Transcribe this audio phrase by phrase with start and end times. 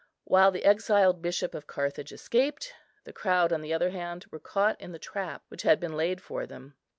[0.23, 4.81] While the exiled Bishop of Carthage escaped, the crowd, on the other hand, were caught
[4.81, 6.73] in the trap which had been laid for them.